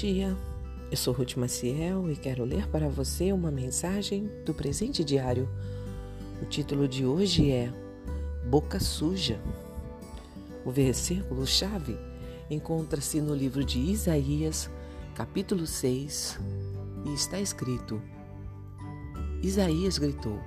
[0.00, 0.36] dia,
[0.92, 5.48] eu sou Ruth Maciel e quero ler para você uma mensagem do presente diário.
[6.40, 7.72] O título de hoje é
[8.48, 9.40] Boca Suja.
[10.64, 11.98] O versículo-chave
[12.48, 14.70] encontra-se no livro de Isaías,
[15.16, 16.38] capítulo 6,
[17.04, 18.00] e está escrito:
[19.42, 20.38] Isaías gritou: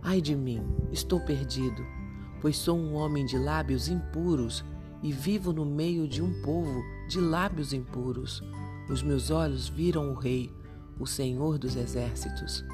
[0.00, 1.84] Ai de mim, estou perdido,
[2.40, 4.64] pois sou um homem de lábios impuros
[5.02, 8.42] e vivo no meio de um povo de lábios impuros.
[8.88, 10.50] Os meus olhos viram o Rei,
[10.98, 12.64] o Senhor dos Exércitos.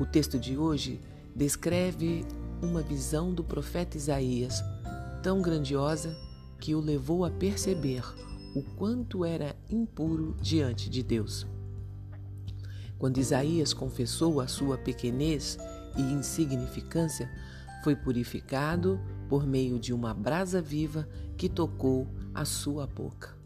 [0.00, 1.00] O texto de hoje
[1.36, 2.24] descreve
[2.62, 4.62] uma visão do profeta Isaías
[5.22, 6.16] tão grandiosa
[6.58, 8.02] que o levou a perceber
[8.54, 11.46] o quanto era impuro diante de Deus.
[12.98, 15.58] Quando Isaías confessou a sua pequenez
[15.96, 17.30] e insignificância,
[17.84, 23.37] foi purificado por meio de uma brasa viva que tocou a sua boca.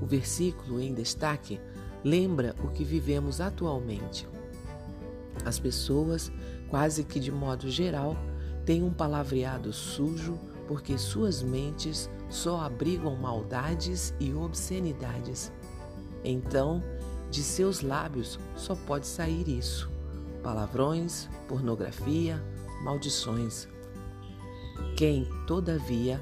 [0.00, 1.60] O versículo em destaque
[2.04, 4.28] lembra o que vivemos atualmente.
[5.44, 6.30] As pessoas,
[6.68, 8.16] quase que de modo geral,
[8.64, 15.52] têm um palavreado sujo porque suas mentes só abrigam maldades e obscenidades.
[16.22, 16.82] Então,
[17.30, 19.90] de seus lábios só pode sair isso:
[20.42, 22.42] palavrões, pornografia,
[22.82, 23.68] maldições.
[24.96, 26.20] Quem, todavia,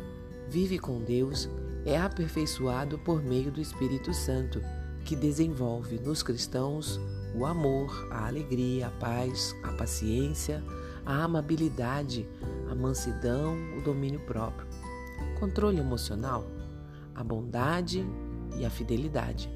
[0.49, 1.49] vive com Deus
[1.85, 4.61] é aperfeiçoado por meio do Espírito Santo,
[5.05, 7.01] que desenvolve nos cristãos
[7.35, 10.63] o amor, a alegria, a paz, a paciência,
[11.05, 12.29] a amabilidade,
[12.71, 14.67] a mansidão, o domínio próprio,
[15.39, 16.45] controle emocional,
[17.15, 18.07] a bondade
[18.59, 19.51] e a fidelidade.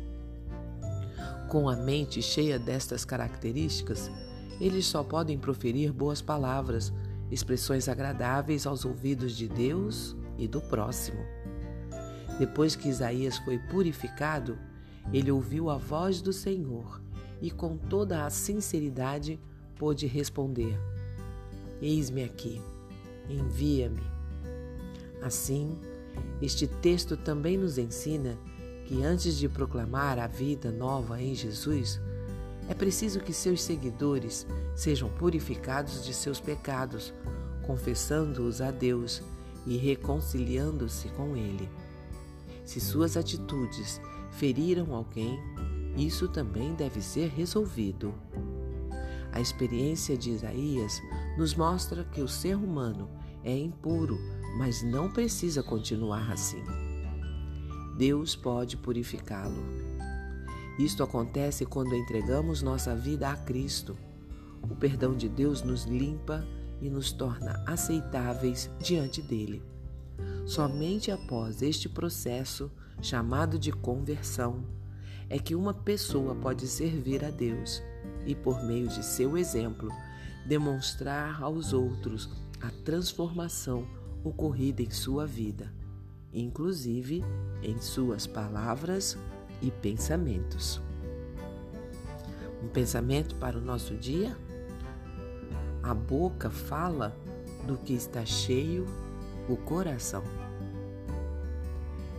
[1.48, 4.10] Com a mente cheia destas características,
[4.58, 6.92] eles só podem proferir boas palavras
[7.30, 11.20] expressões agradáveis aos ouvidos de Deus e do próximo.
[12.38, 14.58] Depois que Isaías foi purificado,
[15.12, 17.00] ele ouviu a voz do Senhor
[17.40, 19.38] e, com toda a sinceridade,
[19.76, 20.78] pôde responder:
[21.80, 22.60] Eis-me aqui,
[23.28, 24.02] envia-me.
[25.20, 25.78] Assim,
[26.40, 28.38] este texto também nos ensina
[28.84, 32.00] que antes de proclamar a vida nova em Jesus,
[32.68, 37.12] é preciso que seus seguidores sejam purificados de seus pecados,
[37.66, 39.22] confessando-os a Deus
[39.66, 41.68] e reconciliando-se com Ele.
[42.64, 44.00] Se suas atitudes
[44.30, 45.38] feriram alguém,
[45.96, 48.14] isso também deve ser resolvido.
[49.32, 51.00] A experiência de Isaías
[51.38, 53.08] nos mostra que o ser humano
[53.42, 54.18] é impuro,
[54.58, 56.62] mas não precisa continuar assim.
[57.96, 59.62] Deus pode purificá-lo.
[60.78, 63.96] Isto acontece quando entregamos nossa vida a Cristo.
[64.62, 66.46] O perdão de Deus nos limpa
[66.80, 69.62] e nos torna aceitáveis diante dele.
[70.44, 74.64] Somente após este processo, chamado de conversão,
[75.28, 77.82] é que uma pessoa pode servir a Deus
[78.26, 79.88] e, por meio de seu exemplo,
[80.46, 82.28] demonstrar aos outros
[82.60, 83.86] a transformação
[84.24, 85.72] ocorrida em sua vida,
[86.32, 87.24] inclusive
[87.62, 89.16] em suas palavras
[89.60, 90.80] e pensamentos.
[92.62, 94.36] Um pensamento para o nosso dia?
[95.82, 97.16] A boca fala
[97.66, 98.86] do que está cheio
[99.48, 100.22] o coração.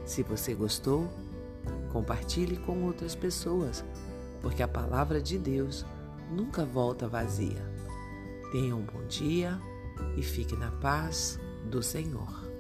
[0.06, 1.10] Se você gostou,
[1.92, 3.84] compartilhe com outras pessoas,
[4.42, 5.86] porque a palavra de Deus
[6.32, 7.64] nunca volta vazia.
[8.52, 9.60] Tenha um bom dia
[10.18, 11.40] e fique na paz
[11.70, 12.53] do Senhor.